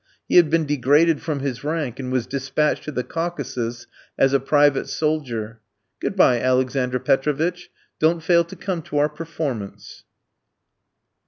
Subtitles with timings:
[0.27, 3.85] He had been degraded from his rank, and was despatched to the Caucasus
[4.17, 5.59] as a private soldier.
[5.99, 7.69] Good bye, Alexander Petrovitch.
[7.99, 10.03] Don't fail to come to our performance."